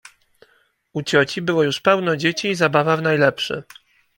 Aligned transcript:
U 0.93 1.01
cioci 1.03 1.41
było 1.41 1.63
już 1.63 1.81
pełno 1.81 2.15
dzieci 2.15 2.49
i 2.49 2.55
zabawa 2.55 2.97
w 2.97 3.01
najlepsze. 3.01 3.63